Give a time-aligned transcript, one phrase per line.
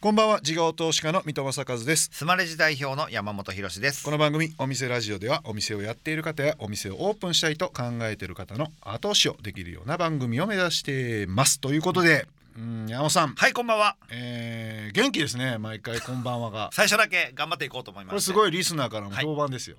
[0.00, 2.08] こんばんは、自業投資家の三戸正和です。
[2.12, 4.04] スマレジ代表の山本博です。
[4.04, 11.58] この番組お店ラジオではお店をやっている方やお店をオープンしたいと考えている方の後押しをできるような番組を目指しています。
[11.58, 13.96] ということで、うん、山本さん、はいこんばんは。
[14.12, 16.70] えー元気ですね毎回こんばんはが。
[16.72, 18.12] 最初だけ頑張っていこうと思います。
[18.12, 19.78] これすごいリスナーからも評判ですよ、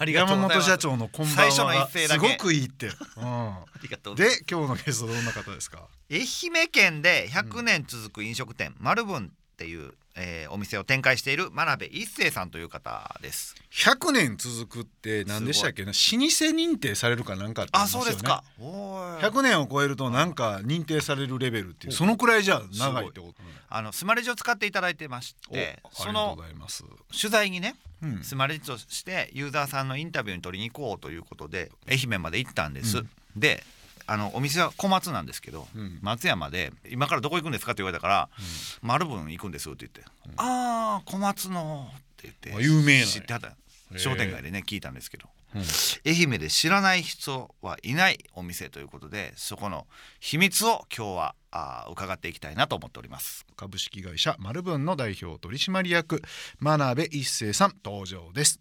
[0.00, 0.68] ありがとう山ございます。
[0.70, 2.92] 本社長のこんばんは最初のがすごくいいって、う
[3.22, 4.38] ありがとうごん、ざいます。
[4.40, 5.86] で今日のゲストどんな方ですか？
[6.10, 6.26] 愛媛
[6.68, 13.54] 県で100年続く飲食店、マルブンっていう、えーお店を展開している真鍋一生さんという方です。
[13.70, 15.84] 100年続くって何でしたっけ？
[15.84, 18.44] な老舗認定されるかなんかって言いあそうですか。
[18.58, 23.34] おー100年を超えるとなんか認定されるレベルっていうそのくらいじゃ長いってこと
[23.70, 26.36] あのスマレジを使っていただいてましてその
[27.10, 28.22] 取材にねうん。
[28.22, 33.08] スマレジとしてユーザーさんのインタビューに取りに行こうということで愛媛まで行ったんです、うん。
[33.36, 33.64] で
[34.12, 35.98] あのお店は小松なんですけど、うん。
[36.02, 38.28] 松山で「今からどこ行くんですか?」って言われたから
[38.82, 40.04] 「丸分行くんです」って言って
[40.36, 43.56] 「ああ小松の」って言ってあ有名な知ってはった
[43.98, 45.30] 商店街でね聞いたんですけど。
[45.54, 45.62] うん。
[46.06, 49.86] 愛媛で知らない人はいないお店ということでそこの
[50.18, 53.44] 秘密を今日はあー伺っていきたいなと思っております。
[53.56, 56.22] 株式会社マルブンの代表取締役
[56.58, 58.60] 真鍋一生さん登場です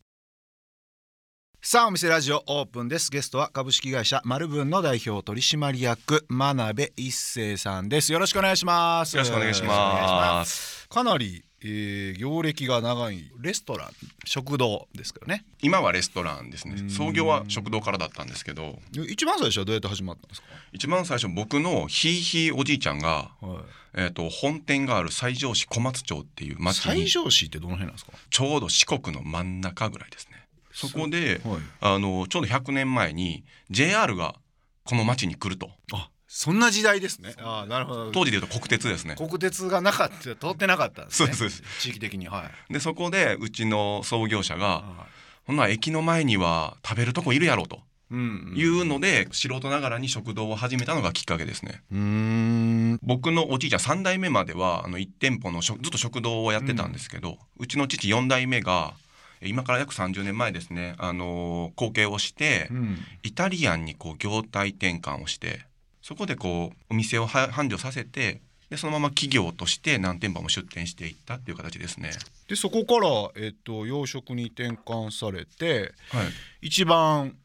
[1.63, 3.11] さあお店ラジオオープンです。
[3.11, 8.11] ゲストは株式会社マルブンの代表取締役真鍋一生さんです。
[8.11, 9.15] よろしくお願いします。
[9.15, 10.89] よろしくお願いしまます。
[10.89, 13.89] かなり、えー業歴が長いレストラン
[14.25, 15.45] 食堂ですけどね。
[15.61, 16.77] 今はレストランですね。
[16.79, 16.89] うん。
[16.89, 23.61] 創業は食堂からだったんですけど、一番最初はどうやって始まったんですか、一番最初僕のひいひいおじいちゃんが、は
[23.95, 24.01] い。
[24.01, 28.13] えっ、と本店がある西条市小松町っていう町西に条市ってどの辺なんですか？
[28.31, 30.47] ちょうど四国の真ん中ぐらいですね。
[30.73, 31.59] そこで、はい。
[31.81, 34.35] あのちょうど100年前に JR が
[34.83, 35.69] この町に来ると。
[35.93, 37.35] あそんな時代ですね。
[37.39, 38.11] あなるほど。
[38.11, 39.15] 当時でいうと国鉄ですね。
[39.15, 41.33] 国鉄がなかった通ってなかったんですね。
[41.33, 42.73] そうですそう地域的にはい。
[42.73, 45.07] でそこでうちの創業者が、は
[45.45, 47.79] ほんなら駅の前には食べるとこいるやろうとい
[48.11, 48.53] うん。
[48.55, 51.83] いうので、素人ながらに食堂を始めたのがきっかけですね。
[51.91, 52.99] うーん。
[53.03, 59.10] 僕のおじいちゃん3代目まではあの1店舗の食ずっと食堂をやってたんですけど、うちの父4代目がえ
[59.43, 62.97] 今から約30年前ですね、あのー後継をして、うん。
[63.23, 65.65] イタリアンにこう業態転換をして
[66.01, 72.11] そこでこうお店をは繁盛させてでそのまま企業として何店舗も出店していったっていう形ですね。
[72.47, 77.35] でそこから、えっと、洋食に転換されてはい、一番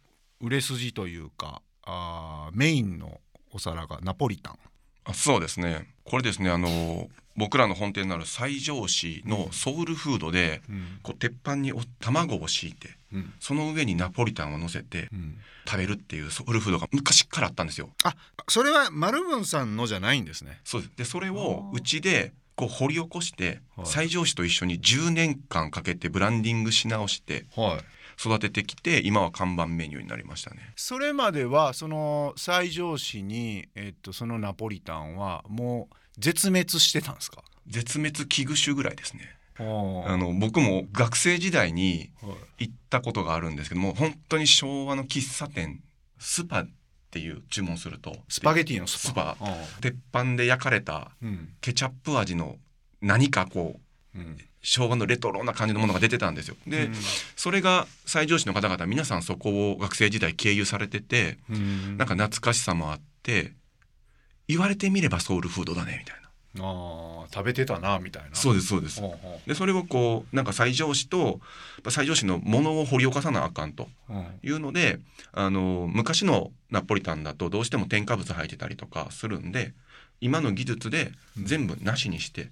[0.41, 3.21] 売れ筋というかあーメインの
[3.53, 4.59] お皿がナポリタン。
[5.05, 5.87] あそうですね。
[6.05, 10.99] これですねあのー僕らの本店になる西条市のソウルフードで、うん。
[11.03, 13.33] こう鉄板にお卵を敷いてうん。
[13.41, 15.39] その上にナポリタンを乗せてうん。
[15.67, 17.91] 食べるっていうソウルフードが昔からあったんですよ。
[18.05, 18.15] あ
[18.49, 20.61] それはマルブンさんのじゃないんですね。
[20.65, 20.97] そうです。
[20.97, 21.77] でそれあをー。
[21.77, 23.87] うちでこう掘り起こしてはい。
[23.87, 27.85] 西条市と一緒に10年間かけてブランディングし直してはい。
[28.19, 30.73] 育ててきて今は看板メニューになりましたね。
[30.75, 37.43] それまではその西条市に、えっと、そのナポリタンはもう絶滅してたんですか？
[37.67, 39.23] 絶滅危惧種ぐらいですね。
[39.59, 39.63] あ
[40.13, 42.29] あの僕も学生時代には
[42.59, 42.69] い。
[42.69, 45.83] 行ったことがあるんですけども本当に昭和の喫茶店
[46.19, 46.69] スパっ
[47.11, 48.17] ていう注文すると。
[48.29, 49.37] スパゲティのスパ？
[49.81, 51.49] 鉄板で焼かれたうん。
[51.61, 52.57] ケチャップ味の
[53.01, 53.81] 何かこ
[54.15, 54.39] ううん。
[54.63, 56.57] 昭和のレトロな感じのものが出てたんですよ。
[56.67, 56.91] で、
[57.37, 61.97] それが西条市の方々皆さんそこを学生時代経由されててうん。
[61.97, 63.53] なんか懐かしさもあって
[64.49, 66.27] 言われてみればソウルフードだねみたいな。
[66.59, 68.35] ああ食べてたなみたいな。
[68.35, 69.03] そうですそうです。
[69.47, 71.41] でそれをこうなんか西条市と
[71.89, 74.27] 西条市のものを掘り起こさなあかんとううん。
[74.43, 74.99] いうので
[75.33, 79.75] あの昔のナポリタンだとどうしても添加物入ってたりとかするんで
[80.21, 82.49] 今の技術で全部なしにして、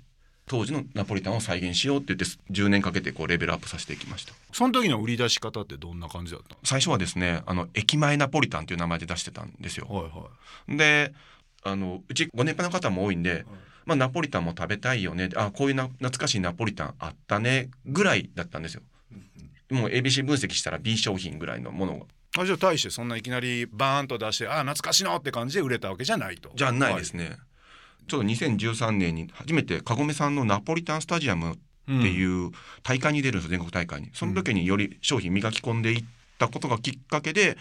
[0.47, 4.35] 当時のナポリタンを再現しようって言って10年かけてこうレベルアップさせていきました。
[4.53, 9.87] その時の売り出し方ってどんな感じだった最初はですねあの駅前ナポリタンっていう名前で出してたんですよ。
[9.89, 10.29] のはいは
[10.69, 10.77] い。
[10.77, 11.15] で
[11.65, 13.45] あのうちご年配の方も多いんで、
[13.87, 15.31] まあ、ナポリタンも食べたいよね。
[15.35, 17.71] あこういうな懐かしいナポリタンあったね。
[17.87, 18.83] ぐらいだったんですよ。
[19.71, 22.05] もう ABC 分析したら B 商品ぐらいのものが。
[22.43, 26.53] あじゃあ大してそんないきなりバーンと出してあ懐かしいのって感じで売れたわけじゃないと。
[26.55, 27.37] じゃないですね、
[28.09, 32.03] ちょうど2013年に初めてカゴメさんのナポリタンスタジアムってうん。
[32.03, 32.51] いう
[32.83, 34.11] 大会に出るんですよ全国大会に。
[34.15, 36.05] その時により商品磨き込んでいっ
[36.39, 37.57] たことがきっかけで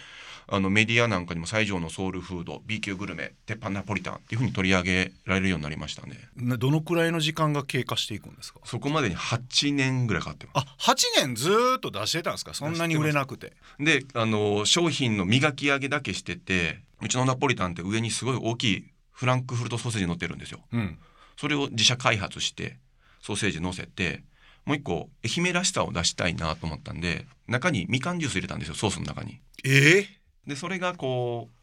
[0.48, 6.18] あのメディアなんかにも西条のソウルフード B 級グルメ鉄板ナポリタンっていうふうに取り上げられるようになりましたね。
[6.36, 8.60] などのくらいの時間が経過していくんですか？
[8.66, 10.66] そこまでに8年ぐらいかかってます。
[10.66, 10.96] あ8
[11.28, 11.36] 年？
[11.36, 12.54] ずーっと出してたんですか？
[12.54, 13.54] そんなに売れなくて。
[13.80, 20.60] であの商品の磨き上げだけしててうちのナポリタンって上にすごい大きいフランクフルトソーセージ乗ってるんですよ。
[20.74, 20.98] うん。
[21.38, 22.78] それを自社開発して
[23.22, 24.24] ソーセージ乗せて
[24.66, 29.40] もう一個愛媛らしさを出したいなと思ったんで中にみかんジュース入れたんですよソースの中に。
[29.66, 30.06] え
[30.48, 31.56] でそれがこう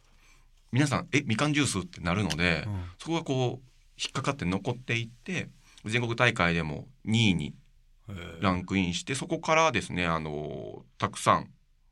[0.73, 3.71] 皆さん「えみかんジュース?」ってなるので、うんそこがこう
[4.03, 5.49] 引っかかって残っていって
[5.85, 7.55] 全国大会でも2位に
[8.41, 11.51] ランクインしてそこからですねあのたくさん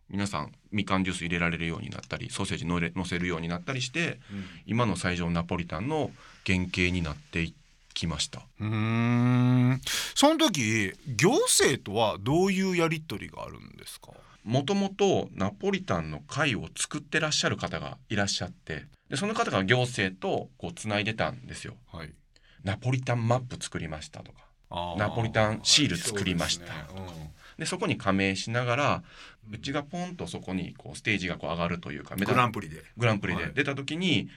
[0.08, 4.20] 皆さんみかんジュース入れられるようになったりソーセージのれ乗せるようになったりして
[4.64, 6.10] 今の最上ナポリタンの
[6.46, 7.54] 原型になってい
[7.98, 8.40] きました。
[8.60, 9.80] うーん。
[10.14, 14.12] その時行政とはどういうやり取りがあるんですか？
[14.44, 21.74] もともとナポリタンの会を作ってらっしゃる方がいらっしゃってでその方が行政とこうつないでたんですよ。
[21.92, 22.12] はい。
[22.64, 24.38] ナポリタンマップ作りましたとか
[24.96, 27.32] ナポリタンシール作りましたそうですね。
[27.58, 29.02] でそこに加盟しながら
[29.50, 32.82] うちがポンとそこにこうステージがこう上がるというかうんグランプリで。
[32.96, 33.46] グランプリはい。
[33.46, 34.28] で出た時に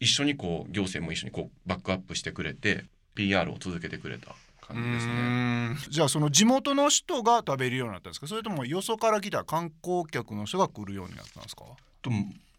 [0.00, 5.76] 一緒にこう行政も一緒にこうバックアップしてくれて PR を続けてくれた感じですね。
[5.90, 8.26] じゃあその地元の人が食べるようになったんですか？
[8.26, 11.64] それともよそから来た観光客の人が来るようになったんですか？
[12.02, 12.10] と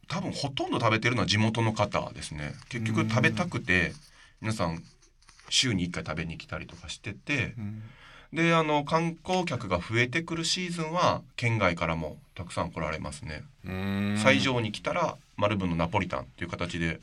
[0.07, 2.53] 多分ほとんど食べてるのは地元の方ですね。
[2.69, 3.93] 結局食べたくて
[4.39, 4.83] 皆さん
[5.49, 7.55] 週に1回食べに来たりとかしてて
[8.31, 13.43] であの観光客が増えてくるシーズンは県外からもたくさん来られますね。
[14.17, 16.99] 最上に来たら丸分のナポリタンっていう形で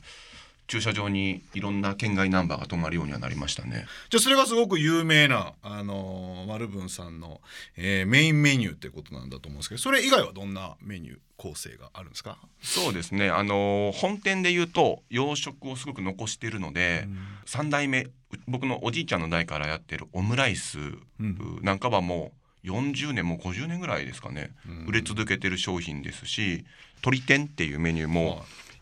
[0.69, 3.87] 駐車場にいろんな県外ナンバーが止まるようにはなりましたね。
[4.09, 7.41] じゃあそれがすごく有名な、あのー、マルブンさんの、
[7.75, 13.29] えーメインメニューってことなんだと思うんですけどそれ以外はどんなメニュー構成があるんですか、そうですね。
[13.29, 17.07] あの本店で言うと洋食をすごく残してるので、
[17.45, 18.11] 3代目う
[18.47, 20.77] 僕のおじいちゃんの代からやってるオムライス
[21.19, 21.59] うん。
[21.63, 22.31] なんかはも
[22.63, 24.85] う40年もう50年ぐらいですかね、うん。
[24.85, 26.65] 売れ続けてる商品ですし
[26.97, 28.39] 鶏天っていうメニューも、はい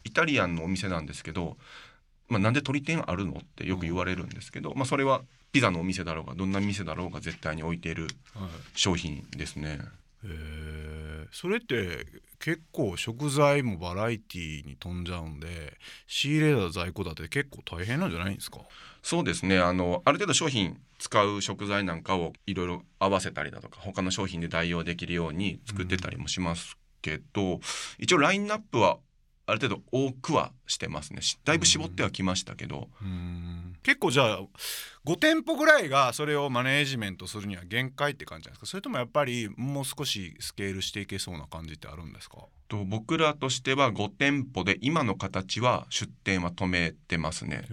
[0.07, 1.57] イタリアンのお店なんですけど、
[2.27, 5.21] まあ、なんで鶏天あるのってよく言われるんですけど、まあ、それは
[5.51, 8.49] ピザのお店だろうがどんな店だろうが絶対に置いているはい。
[8.73, 9.79] 商品ですね。
[10.23, 11.27] へー。
[11.31, 12.05] それって
[12.39, 15.77] 結構食材もバラエティーに飛んじゃうんで
[16.07, 18.59] 仕入れた在庫だって結構大変なんじゃないんですか？
[19.01, 19.59] そうですね。
[19.59, 27.59] あのある程度商品使う食材なんかをいろいろ合わせたりだとか他の商品で代用できるように作ってたりもしますけど、
[27.99, 28.97] 一応ラインナップは
[29.49, 31.21] ある程度多くはしてますね。
[31.21, 32.89] しだいぶ絞ってはきましたけど、
[33.81, 34.41] 結構じゃあ
[35.05, 38.65] 5店舗ぐらいがそれをマネージメントするには限界って感じなんですか？
[38.65, 42.39] それともやっぱりもう少しスケールしていけそうな感じってあるんですか？
[42.67, 47.63] と僕らとしては5店舗で今の形は出店は止めてますね。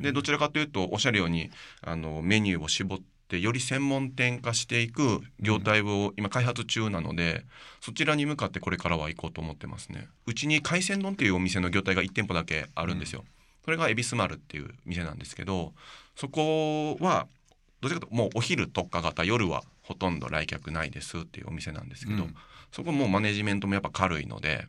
[0.00, 1.50] でどちらかというとおっしゃるように
[1.82, 3.04] あのメニューを絞って
[3.36, 7.44] より専門店化していく業態を今開発中なので、
[7.80, 10.08] そちらに向かってこれからは行こうと思ってますね。
[10.26, 13.24] うちに海鮮丼っていうお店の業態が1店舗だけあるんですよ、
[13.64, 15.74] それが恵比寿丸っていう店なんですけど
[16.16, 17.26] そこは
[17.80, 22.34] どちらかというともうお昼特化型夜はほとんど来客ないですっていうお店なんですけど、うん
[22.70, 24.66] そこもうマネジメントもやっぱ軽いので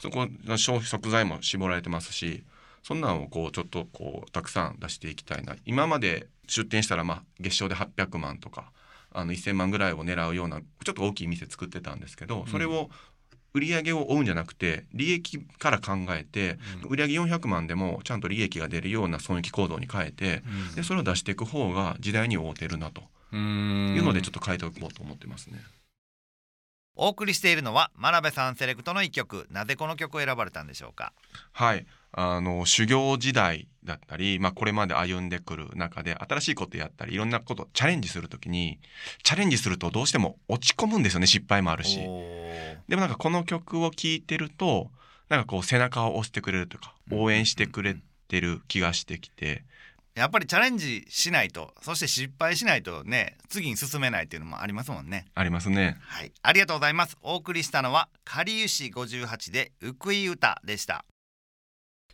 [0.00, 2.42] そこの消費食材も絞られてますし
[2.82, 5.54] そんなんをこうちょっとこうたくさん出していきたいな。
[5.64, 8.70] 今まで出店したらまあ月賞で800万とか
[9.12, 12.90] あの1,000万ぐらいを狙うようなちょっと大きい店作ってたんですけどそれを
[13.54, 16.58] 売り上げを追うんじゃなくて利益から考えて
[16.88, 20.42] 売り上げ400万でもちゃんと利益が出るような損益構造に変えて
[20.74, 23.02] でそれを出していく方が時代に合うてるなと。
[23.32, 23.94] うん。
[23.96, 25.58] いうのでちょっと変えておこうと思ってますね。
[26.96, 29.46] お送りしているのは真鍋さんセレクトの一曲。
[29.50, 31.12] なぜこの曲を選ばれたんでしょうか？
[31.52, 38.78] はい、あの修行時代だったり、まあ、これまで歩んでくる中で新しいことやったりいろんなことチャレンジする時に
[39.22, 42.00] チャレンジするとどうしても落ち込むんですよね失敗もあるし。
[42.88, 44.90] でもなんかこの曲を聴いてると
[45.28, 47.96] なんかこう背中を押してくれるというか応援してくれ
[48.28, 49.64] てる気がしてきて
[50.16, 55.26] やっぱりチャレンジしないとそして失敗しないとね次に進めないっていうのもありますもんね。
[55.34, 55.98] ありますね。
[56.00, 56.32] はい。
[56.42, 57.16] ありがとうございます。
[57.22, 61.04] お送りしたのはかりゆし58でうくい歌でした。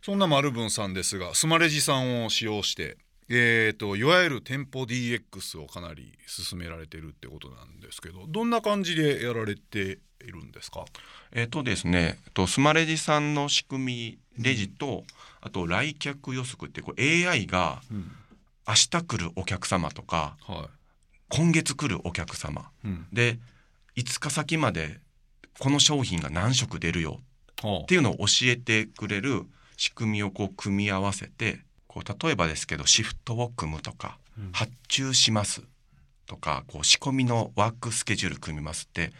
[0.03, 2.97] そんなマルブンさんですがスマレジさんを使用して
[3.29, 10.83] えー、といわゆる店舗 DX をかなり進められてるってことなんですけどどんな感じでやられているんですか？
[11.31, 15.03] えっ、とですねえっとスマレジさんの仕組みレジと、
[15.41, 17.81] あと来客予測ってこれ AI が
[18.67, 20.69] 明日来るお客様とかは
[21.29, 22.69] 今月来るお客様。
[23.11, 23.39] で
[23.95, 24.99] 5日先まで
[25.59, 27.19] この商品が何食出るよ
[27.61, 29.43] はっていうのを教えてくれる
[29.77, 34.51] 仕組みをこう組み合わせてこう例えばですけどシフトを組むとか、うん。
[34.51, 35.61] 発注します
[36.25, 39.11] とかこう仕込みのワークスケジュール組みますって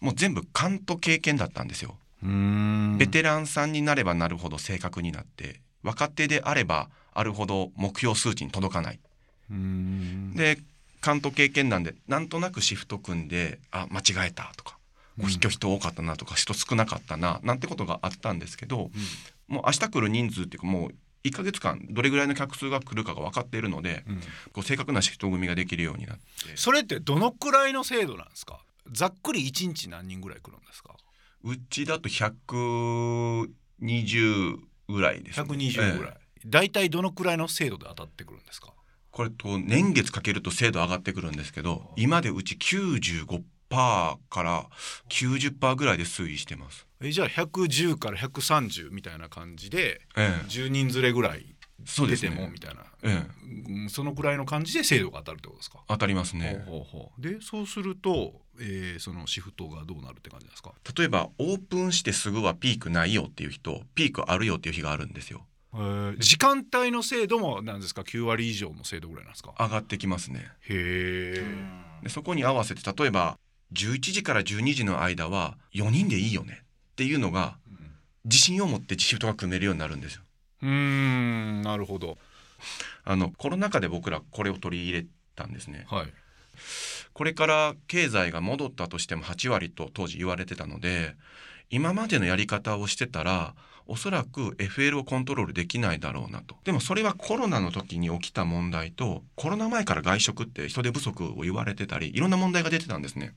[0.00, 1.96] もう全部勘と経験だったんですよ。
[2.22, 9.00] ベテランさんになればなるほど正確になって若手であればあるほど目標数値に届かない。
[10.34, 10.58] で
[11.00, 14.76] 関東経験なんでなんとなくシフト組んであ間違えたとか
[15.18, 18.90] こう今日人多かったなとか人少なかったななんてことがあったんですけど、
[19.48, 24.20] もう明日来る人数っていうかもう1ヶ月間どれぐらいの客数が来るかが分かっているので、うん。
[24.52, 26.22] こう正確なシフト組みができるようになって。
[26.56, 28.60] それってどのくらいの制度なんですか？
[28.90, 30.94] ざっくり1日何人ぐらい来るんですか？
[31.42, 34.56] うちだと120
[34.88, 36.14] ぐらいです、120ぐらい、
[36.46, 38.72] 大体どのくらいの制度で当たってくるんですか？
[39.10, 44.66] これと年月かけると精度上がってくるんですけど今でうち95%から
[45.08, 46.86] 90%ぐらいで推移してます。
[47.02, 51.54] えじゃあ110から130みたいな感じでええ、10人連れぐらい
[51.84, 52.30] そうですね。
[52.30, 53.24] もみたいな、え
[53.68, 56.62] え、うんそのくらいの感じで制度が当たるってことですか、当たりますね。
[56.66, 57.22] ほうほうほう。
[57.22, 60.72] でそうすると、えーそのシフトがどうなるって感じですか？
[60.96, 65.46] 例えばオープンしてすぐはピークないよっていう日とピークあるよっていう日があるんですよ。
[65.74, 66.16] えー。
[66.18, 69.54] 時間帯の制度もなんですか？9割以上の制度ぐらいなんですか？
[69.58, 70.40] 上がってきますね。
[70.68, 71.44] へえ
[72.02, 73.38] でそこに合わせて例えば
[73.72, 77.56] 11時から12時の間は4人でいいよねっていうのが
[78.24, 80.22] 自信を持ってシフトが組めるようになるんですよ。
[80.62, 82.18] うーんなるほど。
[83.04, 85.86] あのコロナ禍で僕らこれを取り入れたんですね。
[85.88, 86.12] はい。
[87.12, 91.16] これから経済が戻ったとしても8割と当時言われてたので
[91.70, 93.54] 今までのやり方をしてたら
[93.86, 96.54] おそらく FL をコントロールできないだろうなと。
[96.64, 103.34] でもそれはコロナの時に起きた問題とコロナ前から外食って人手不足を言われてたりいろんな問題が出てたんですね。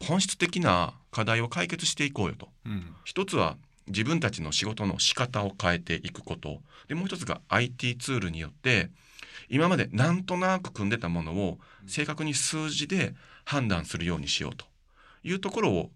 [0.00, 2.48] 本質的な課題を解決していこうよと。
[2.64, 2.94] うん。
[3.04, 3.56] 一つは
[3.88, 6.60] 自分たちの仕事の仕方を変えていくこと。
[6.88, 8.90] でもう一つが IT ツールによって
[9.48, 13.14] 今までなんとなく組んでたものを正確に数字で
[13.44, 14.66] 判断するようにしようと
[15.22, 15.90] いうところを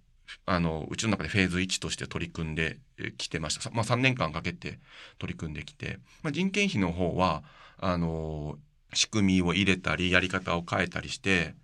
[0.47, 2.79] あのうちの中でフェーズ1として取り組んで
[3.19, 4.79] きてました、まあ、3年間かけて
[5.19, 7.43] 取り組んできて、まあ、人件費の方は
[7.79, 8.57] あの
[8.93, 11.55] 仕組みを入れたりやり方を変えたりして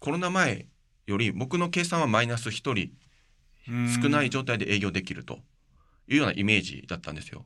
[0.00, 0.66] コロナ前
[1.06, 2.90] より僕の計算はマイナス1人
[3.66, 5.38] 少ない状態で営業できると
[6.08, 7.44] いうようなイメージだったんですよ。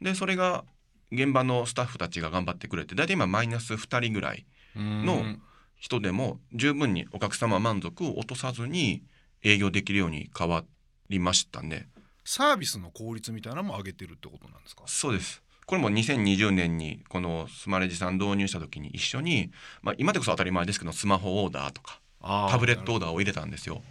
[0.00, 0.64] でそれが
[1.12, 4.44] 現場のスタッフたちが頑張ってくれて大体今マイナス2人ぐらい
[4.76, 5.42] のうん
[5.78, 9.02] 人でも十分にお客様満足を落とさずに
[9.42, 10.64] 営業できるように変わ
[11.10, 11.88] りましたね。
[12.24, 14.84] サービスの効率みたいなのも上げてるってことなんですか？
[14.86, 19.50] そうですこれも2020年にこのスマレジさん導入した時に一緒に、
[19.82, 23.82] まあ、今でこそ当たり前ですけどスマホオーダーとかタブレットオーダーを入れたんですよ。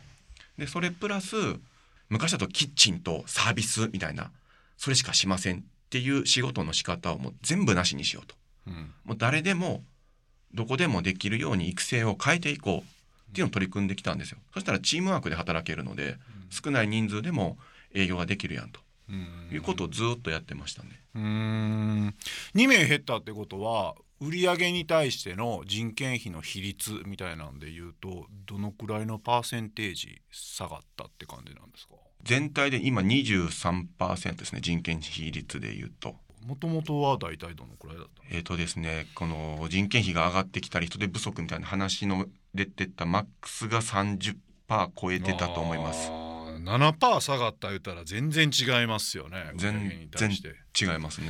[0.58, 1.36] でそれプラス
[2.10, 4.32] 昔だとキッチンとサービスみたいな
[4.78, 8.36] それしかしませんっていう仕事の仕方をもう全部なしにしようと。
[8.68, 8.74] うん。
[9.06, 9.84] もう誰でも
[10.54, 14.38] どこでもできるように育成を変えていこうっていうのを取り組んできたんですよ。
[14.54, 16.18] そしたらチームワークで働けるので
[16.50, 17.58] 少ない人数でも
[17.94, 18.80] 営業ができるやんと。
[19.10, 19.50] うん。
[19.52, 20.90] いうことをずっとやってましたね。
[21.16, 22.16] うーん。
[22.56, 31.95] 2名減ったってことは売上に対しての人件費の比率みたいなんで言うとどのくらいのパーセンテージ下がったって感じなんですか？
[32.24, 36.15] 全体で今23%ですね人件費比率でいうと。
[36.45, 38.29] もともとは大体どのくらいだったの？
[38.31, 44.36] えーとですね、この人件費が上がってきたり人手不足みたいな話の出てたマックスが30%
[44.95, 46.07] 超えてたと思います。
[46.10, 50.55] あー7%下がった言ったら全然違いますよね全売上に対して。
[50.79, 51.27] 違いますね、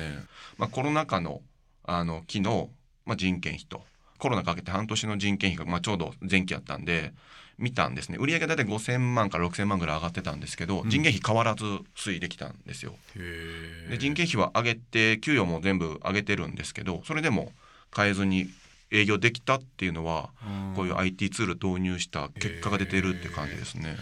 [0.58, 1.42] まあ、コロナ禍の
[1.88, 2.70] あの期の、
[3.06, 3.84] まあ、人件費と
[4.18, 7.14] コロナかけて半年の人件費が、まあ、ちょうど前期やったんで
[7.58, 8.18] 見たんですね。
[8.20, 10.90] 売上大体5000万から6000万ぐらい上がってたんですけど、うん。
[10.90, 11.64] 人件費変わらず
[11.96, 12.96] 推移できたんですよ。
[13.16, 17.52] へで人件費は上げて給与も全部上げてるんですけどそれでも
[17.96, 18.50] 変えずに
[18.92, 20.30] 営業できたっていうのは
[20.76, 23.96] こういう IT ツール導入した結果が出てるって感じですね。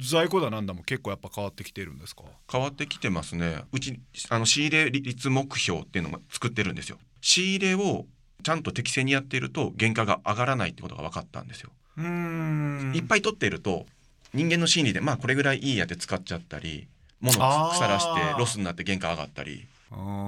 [0.00, 2.22] 在庫だなんだも結構やっぱ変わってきてるんですか？
[2.50, 3.62] 変わってきてますね。
[3.72, 3.98] うち
[4.30, 6.98] あの仕入れ率目標っていうのも作ってるんですよ。
[7.22, 8.04] 仕入れを
[8.42, 11.70] ちゃんと適正にやっていると原価が上がらないってことが分かったんですよ。
[11.96, 13.86] うーんいっぱい取っていると
[14.34, 16.86] 人間の心理でまあこれぐらいいいやって使っちゃったり
[17.20, 19.66] 物を腐らしてロスになって原価上がったり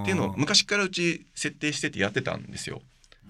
[0.02, 2.80] っていうのを昔からうち設定しててやってたんですよ。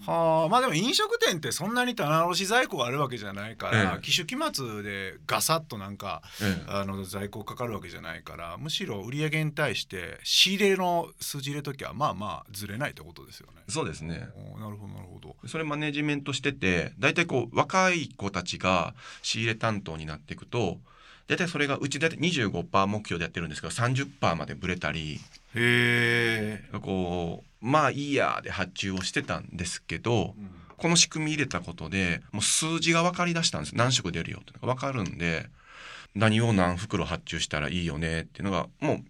[0.06, 13.62] はあまあでも飲食店ってそんなに棚卸し在庫があるわけじゃないから、ええ機種期末でガサッとなんかええあの在庫かかるわけじゃないからむしろ売上に対して仕入れの数字入れときはまあまあずれないってことですよね。
[13.68, 14.28] そうですね。
[14.58, 15.36] なるほどなるほど。
[15.46, 20.78] それマネジメントしてて大体こう若い子たちが仕入れ担当になっていくと
[21.26, 25.20] 大体それがうち大体25%目標でやってるんですけど30%までブレたり
[25.54, 26.78] へえ。
[26.80, 30.34] こうまあいいやで発注をしてたんですけど
[30.76, 33.74] この仕組み入れたことでもう数字が分かりだしたんです。
[33.74, 35.48] 何色出るよってのが分かるんで
[36.14, 39.04] 何を何袋発注したらいいよねっていうのがもう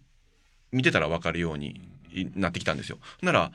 [0.70, 1.80] 見てたら分かるように
[2.36, 2.98] なってきたんですよ。
[3.22, 3.50] なら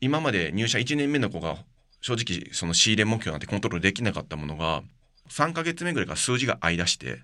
[0.00, 1.56] 今まで入社1年目の子が
[2.00, 4.82] 正直その仕入れ目標なんてコントロールできなかったものが
[5.28, 7.22] 3ヶ月目ぐらいから数字が合い出して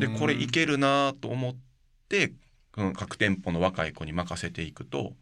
[0.00, 1.54] でこれいけるなと思っ
[2.08, 2.32] て
[2.72, 5.12] 各店舗の若い子に任せていくと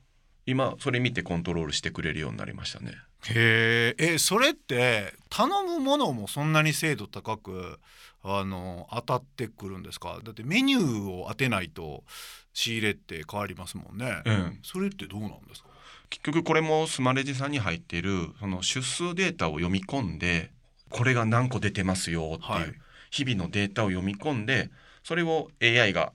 [0.47, 2.93] 今それ見てコントロールしてくれるようになりましたね。
[3.31, 7.79] へえそれって頼むものもそんなに精度高く
[8.23, 10.21] あの当たってくるんですか？
[10.23, 12.05] だってメニューを当てないと
[12.53, 14.59] 仕入れって変わりますもんね、うん。
[14.63, 15.69] それってどうなんですか？
[16.11, 20.51] 結局これもスマレジさんに入っているその出数データを読み込んで
[20.91, 22.63] これが何個出てますよってはい。
[22.65, 22.75] いう
[23.11, 24.71] 日々のデータを読み込んで
[25.03, 26.13] それを AI が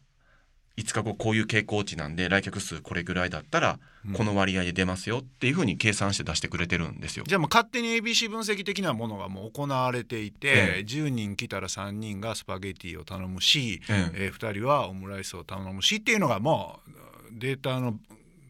[0.80, 4.14] 5日後こういう傾向値なんで来客数これぐらいだったらうん。
[4.14, 7.26] この割合で出ますよっていうふうに計算して出してくれてるんですよ。
[7.28, 10.86] じゃあもう勝手に ABC 分析的なものがもう行われていて、ええ。
[10.88, 14.32] 10人来たら3人がスパゲティを頼むし、ええ。
[14.32, 17.96] ー2人はオムライスを頼むしっていうのがもうデータの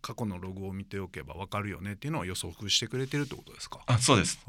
[0.01, 3.79] 過去のログを見ておけば分かるよねっていうのを予測してくれてるってことですか？
[3.85, 4.39] あそうです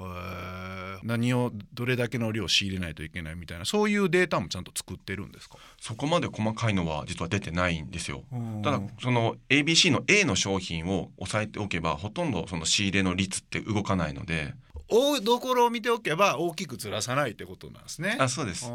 [1.03, 5.57] 何をどれだけの量仕入れないといけないみたいなそういうデータもちゃんと作ってるんですか？
[5.81, 8.23] そこまで細かいのは実は出てないんですよ。
[8.63, 14.55] ただうんその ABC の A の商品を押さえておけばほとんどその仕入れの率って動かないので
[14.91, 18.17] 大どころを見ておけば大きくずらさないってことなんですね。
[18.19, 18.67] あそうです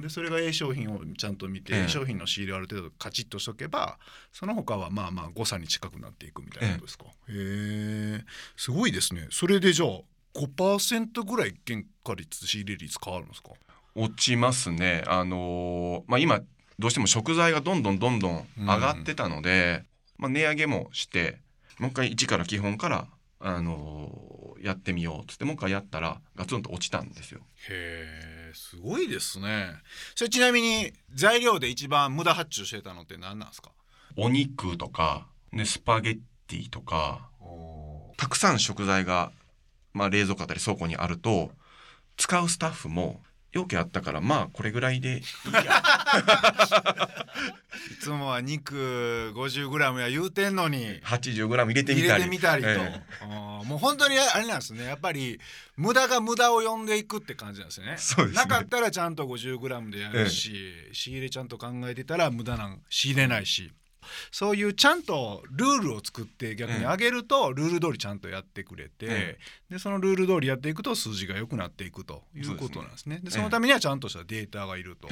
[0.00, 3.98] でそれが A 商品をちゃんと見て、ええ A 商品の仕入れをある程度カチッとしとけば
[4.32, 7.04] その他はまあまあ誤差に近くなっていくみたいなことですか？
[7.06, 8.24] へえ
[8.56, 9.26] すごいですね。
[9.30, 9.88] それでじゃあ
[10.34, 13.50] 5%ぐらい原価率仕入れ率変わるんですか？
[13.94, 15.02] 落ちますね。
[15.06, 16.40] あのーまあ、今
[16.78, 19.84] どうしても食材がどんどんどんどん上がってたので、
[20.18, 21.38] まあ、値上げもして
[21.78, 23.06] もう一回一から基本から、
[23.40, 27.40] あのーやってみようっつってもう一回やったらガツンと落ちたんですよ。
[27.68, 29.74] へえすごいですね。
[30.14, 33.70] それちなみに材料で一番無駄発注してたのって何なんですか？
[34.16, 37.28] お肉とか、ね、スパゲッティとか
[38.16, 39.30] たくさん食材が、
[39.92, 41.50] まあ、冷蔵庫あたり倉庫にあると
[42.16, 43.20] 使うスタッフも
[43.56, 45.16] 容器あったからまあこれぐらいで。
[45.16, 45.62] いいや
[47.90, 51.00] いつもは肉 50g や言うてんのに。
[51.02, 52.24] 80g 入れてみ入たり。
[52.24, 54.84] れてみたりと、えもう本当にあれなんですね。
[54.84, 55.40] やっぱり
[55.76, 57.96] 無駄が無駄を呼んでいくって感じなんですよね。
[57.98, 58.44] そうですね。
[58.44, 63.72] なかったらちゃんと 50g でやるし、仕入れちゃんと考えてたら無駄なん仕入れないし
[64.30, 69.38] そういうちゃんとルールを作って逆に上げるとルール通りちゃんとやってくれて、え
[69.70, 73.20] でそのルール通りやっていくと数字が良くなっていくということなんですね。
[73.22, 75.08] でそのためにはちゃんとしたデータがいると。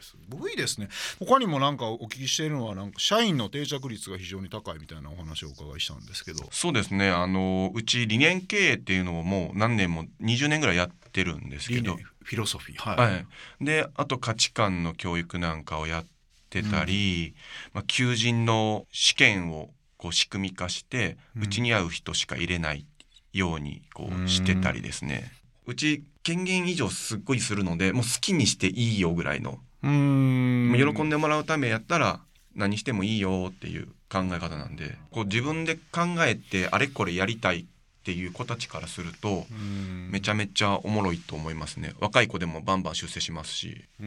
[0.00, 0.88] すごいですね。
[1.18, 6.44] 他にもなんかお聞きしているのはなんか社員の定着率が非常に高いみたいなお話をお伺いしたんですけど。
[6.50, 7.10] そうですね。
[7.10, 11.92] あのうち理念経営っていうのをもう何年も20年ぐらいやってるんですけど。
[11.92, 12.96] 理念、フィロソフィー。
[12.96, 13.26] はい、はい、
[13.60, 16.17] であと価値観の教育なんかをやって
[16.62, 17.34] たり、
[17.72, 22.86] まあ、求人の試験をこう仕組み化してうちに合う人しか入れない
[23.32, 25.32] ようにこうしてたりですね、
[25.66, 32.20] うち権限以上すっごいするのでもう好きにしていいよぐらいの、うーん喜んでもらうためやったら
[32.54, 37.66] 何してもいいよっていう考え方なんでこう自分で考えてあれこれやりたい
[38.08, 40.08] っていう子たちからするとうん。
[40.10, 41.92] めちゃめちゃおもろいと思いますね。
[42.00, 43.84] 若い子でもバンバン出世しますし。
[44.00, 44.06] うー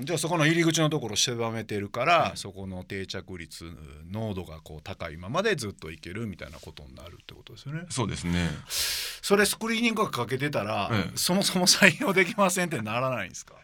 [0.00, 0.04] ん。
[0.04, 3.70] じゃあそこの入り口のところ狭めてるから、そこの定着率
[4.10, 7.82] 濃度がこう高いままでずっといけるみたいなことになるってことですよね。
[7.90, 8.50] そうですね。
[9.22, 11.10] それスクリーニングがかけてたら、ええ。
[11.14, 13.54] そもそも採用できませんってならないんですか、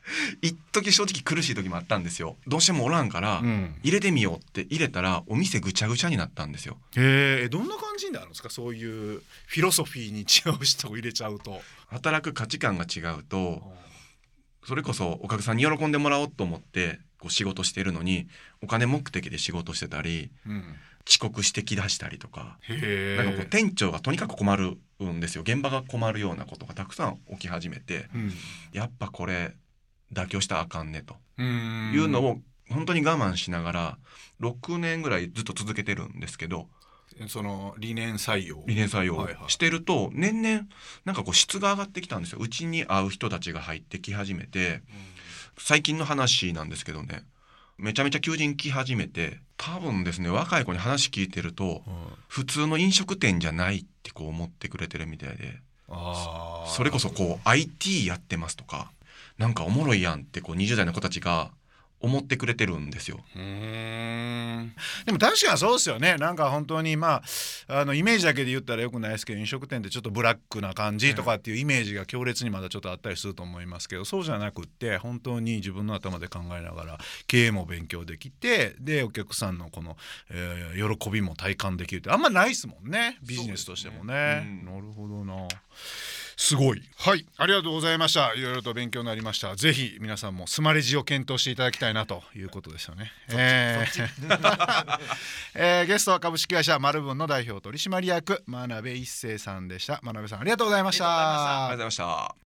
[0.40, 2.36] 一時正直苦しい時もあったんですよ。
[2.46, 6.76] どうしてもおらんから、ん、入れてみようって入れたらお店ぐちゃぐちゃになったんですよ。
[6.96, 8.50] へえどんな感じになるんですか？
[8.50, 11.62] そういうフィロソフィーに違う人を入れちゃうと。
[11.86, 13.62] 働く価値観が違うと
[14.62, 18.28] それこそお客さんに喜んでもらおうと思ってこう仕事してるのに
[18.62, 20.76] お金目的で仕事してたりうん、
[21.08, 23.46] 遅刻してきだしたりとかへなんかこうえ。
[23.46, 25.42] 店長がとにかく困るんですよ。
[25.42, 28.32] 現場が困るようなことがたくさん起き始めてうん。
[28.72, 29.54] やっぱこれ
[30.12, 31.16] 妥協したらあかんねと。
[31.38, 33.98] いうのを本当に我慢しながら
[34.42, 36.68] 6年ぐらいずっと続けてるんですけど
[37.28, 38.62] その理念採用。
[38.66, 39.28] 理念採用。
[39.48, 40.66] してると年々
[41.04, 42.38] なんかこう質が上がってきたんですよ。
[42.40, 44.82] うちに合う人たちが入ってき始めて
[45.58, 47.22] 最近の話なんですけどね。
[47.78, 51.94] めちゃめちゃ求人来始めて多分ですね若い子に話聞いてるとうん。
[52.28, 55.60] 普通の飲食店じゃないってこう思ってくれてるみたいで
[56.66, 58.90] それこそこう IT やってますとか
[59.38, 61.50] なんかおもろいやんってこう20代の子たちが
[62.00, 63.20] 思ってくれてるんですよ。
[63.34, 64.72] うん
[65.04, 67.22] でも確かにそうですよねなんか本当にま
[67.68, 79.96] ああのイメージだけで言ったらよくないですけど飲食店ってちょっとブラックな感じとかっていうイメージが強烈にまだちょっとあったりすると思いますけどそうじゃなくって本当に自分の頭で考えながら経営も勉強できてでお客さんのこの、
[80.30, 84.42] えー喜びも体感できるってあんまないですもんねビジネスとしてもね。
[84.46, 85.48] うんなるほどな。
[86.38, 86.82] すごい。
[86.96, 88.32] はい、ありがとうございました。
[88.32, 89.56] いろいろと勉強になりました。
[89.56, 93.10] ぜひ皆さんもスマレジを検討していただきたいなということですよね。
[93.32, 94.98] えー
[95.56, 99.98] えーゲストは株式会社マルブンの代表取締役真鍋一生さんでした。
[100.04, 102.48] 真鍋さんありがとうございましたありがとうたございました。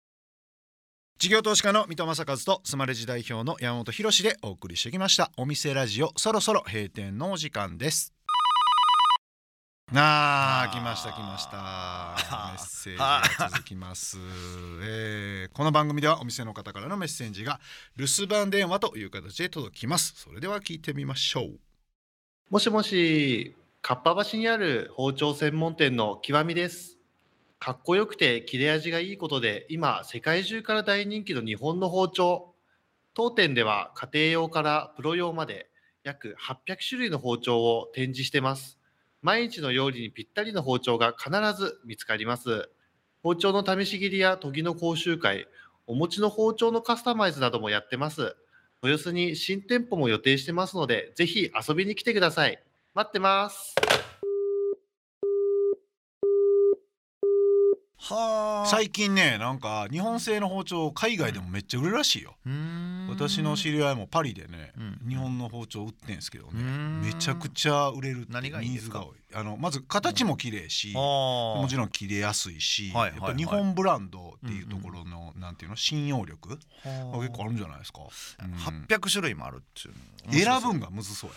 [1.19, 8.13] 事業投資家の三戸正和とスマレジ代表の山本博でお送りしてきましたお店ラジオそろそろ閉店のお時間です
[9.95, 12.17] あーあー来ました来ました
[12.53, 14.19] メッセージが続きます、
[14.83, 17.61] えーこの番組ではお店の方からのメッセージが
[17.97, 21.59] 留守番電話という形で届きますそれでは聞いてみましょう
[22.53, 26.99] もしもし、かっぱ橋にある包丁専門店の極みです。
[27.59, 32.55] かっこよくて切れ味がいいことで、今、世界中から大人気の日本の包丁。
[33.15, 35.71] 当店では家庭用からプロ用まで
[36.05, 38.79] 約800種類の包丁を展示してます。
[39.23, 42.69] 毎日の料理にぴったりの包丁が必ず見つかります。
[43.23, 45.47] 包丁の試し切りや研ぎの講習会、
[45.87, 48.35] お持ちの包丁のカスタマイズなどもやってます。
[48.83, 52.61] 豊洲に新店舗も予定してますので、ぜひ遊びに来てください。
[52.95, 53.77] 待ってます。
[53.79, 54.13] はあ
[58.67, 62.35] 最近ねなんか日本製の包丁海外でもめっちゃ売れるらしいよ、
[63.09, 65.09] 私の知り合いもパリでね、うん。
[65.09, 66.51] 日本の包丁売ってんすけどね。
[66.55, 67.03] うん。
[67.03, 68.99] めちゃくちゃ売れるって何がいいんですか？
[68.99, 69.17] ニーズが多い。
[69.35, 76.57] あのまず形も綺麗し、ももちろん切れやすいし、やっぱ日本ブランドっていうところの、なんていうの信用力が
[77.19, 78.01] 結構あるんじゃないですか、
[78.45, 78.55] うん。
[78.89, 79.95] 800種類もあるっていう
[80.49, 80.61] の。
[80.61, 81.37] 選ぶんがむずそうや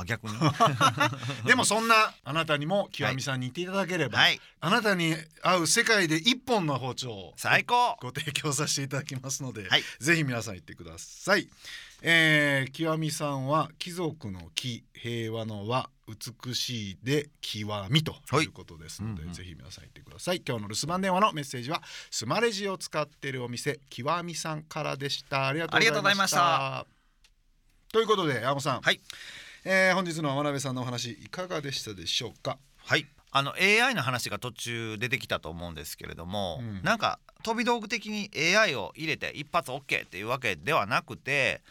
[0.00, 0.32] あ逆に。
[0.38, 0.52] な
[1.46, 4.40] でもそんなあなたにも極みさんに言っていただければ、はい。
[4.60, 7.96] あなたに合う世界で一本の包丁を最高。
[8.00, 9.84] ご提供させていただきますので、はい。
[10.00, 11.48] ぜひ皆さん行ってください。
[12.02, 18.46] えー、極みさんは貴族の木平和の和美しいで極みとい。
[18.46, 19.34] うことですので、はいうんうん。
[19.34, 20.42] ぜひ皆さん行ってください。
[20.46, 25.48] 今日の留守番電話のメッセージはスマレジを使っているお店極みさんからでした。
[25.48, 26.36] ありがとうございました。
[26.76, 26.94] ありがとうございました。
[27.94, 29.00] ということで山本さん、はい
[29.66, 32.58] えー本日の真鍋さんのお話いかがでしたでしょうか？
[32.76, 33.06] はい。
[33.30, 36.82] あの AI の話が途中出てきたと思うんですけれども、うん。
[36.82, 41.62] なんか飛び道具的に AI を入れて一発 OK っていうわけではなくて、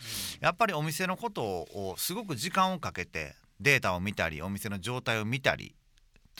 [0.42, 5.76] やっぱりお店のことをすごく時間をかけてデータを見たりお店の状態を見たり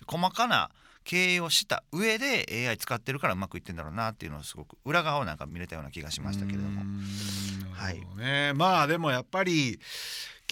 [0.08, 0.72] 細かな
[1.04, 6.82] 経営をした上で AI 使ってるからうまくいってんだろうなっていうのをすごく裏側をなんか見れたような気がしましたけれども。
[6.82, 7.74] うーん。
[7.76, 9.80] なるほどね、まあでもやっぱり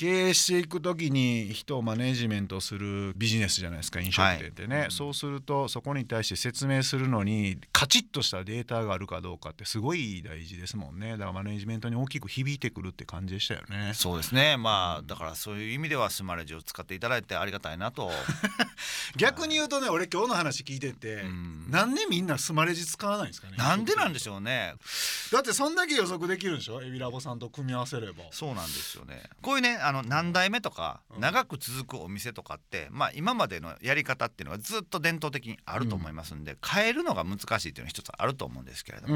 [0.02, 4.86] 経営していく時に人をマネジメントするビジネスじゃないですか飲食店ってね、はい。
[4.86, 11.12] うんそうするとそこに対して説明するのにカチッとしたデータがあるかどうかってすごい大事ですもんね。
[11.12, 13.92] だからマネジメントに大きく響いてくるって感じでしたよね。
[13.94, 14.58] そうですね。
[14.58, 18.10] まあだからそういう意味ではスマレジを使っていただいてありがたいなと。
[19.18, 21.66] 逆に言うとね俺今日の話聞いてて、うん。
[21.70, 24.74] なんでみんなスマレジ使わないんですかねなんでなんでしょうね。
[25.32, 28.24] だってそんだけ予測できるんでしょエビラボさんと組み合わせれば。
[28.32, 29.22] そうなんですよね。
[29.44, 31.21] こういうねあの何代目とかうん。
[31.21, 39.15] 長く続くお店とかって、まあ今までのやり方っていうのがずっと伝統的にあると思いますんで、変えるのが難しいっていうのは一つあると思うんですけれども、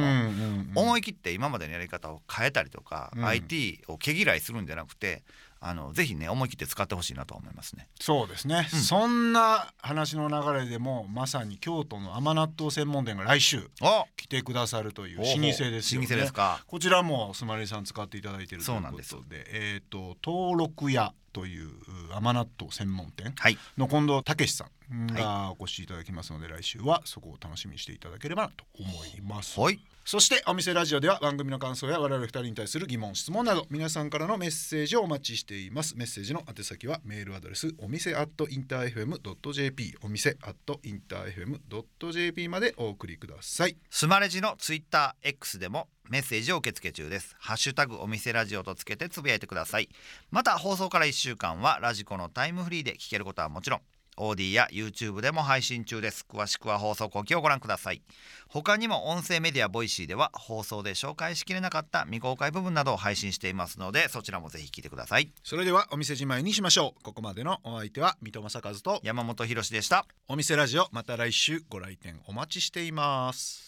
[0.75, 3.25] 思い切って今までのやり方を変えたりとか、うん。
[3.25, 5.23] IT を毛嫌いするんじゃなくて
[5.59, 7.87] あのぜひね思い切って使ってほしいなと思いますね。
[7.99, 8.79] そうですね、うん。
[8.79, 16.07] そんな話の流れでもまさに京都の甘納豆専門店が来週お来てくださるという老舗ですよね。
[16.07, 16.63] 老舗ですか。
[16.67, 19.09] こちらもスマレジさん使っていただいているというこそうなんです。
[19.11, 21.69] とでえっ、と登録屋という
[22.13, 23.57] 甘納豆専門店はい。
[23.77, 29.60] の近藤武さんがお越しいただきますので、来週はそこを楽しみにしていただければなと思います。
[29.60, 47.36] はいそしてお店ラジオでは番組の感想や我々二人に対する疑問質問など皆さんからのメッセージをお待ちしていますメッセージの宛先はメールアドレスお店アットインター FM.jp お店アットインター FM.jp までお送りくださいスマレジのツイッター X でもメッセージを受け付け中です。
[47.39, 49.89] ハッシュタグお店ラジオとつけてつぶやいてください。
[50.30, 53.82] また放送から1週間は radiko のタイムフリーで聞けることはもちろん
[54.17, 56.25] AuDee や YouTube でも配信中です。
[56.30, 58.01] 詳しくは放送後記をご覧ください。
[58.47, 65.32] 他にも音声メディア Voicy では放送で紹介しきれなかった未公開部分などを配信していますのでそちらもぜひ聞いてください。
[65.43, 70.06] それではお店じまいにしましょうここまでのお相手は三戸政和と山本博史でした。
[70.28, 73.65] お店ラジオまた来週ご来店お待ちしています